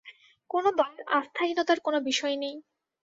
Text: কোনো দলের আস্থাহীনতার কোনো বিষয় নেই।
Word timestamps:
কোনো 0.49 0.69
দলের 0.79 1.03
আস্থাহীনতার 1.11 1.79
কোনো 1.79 1.99
বিষয় 2.01 2.35
নেই। 2.35 2.55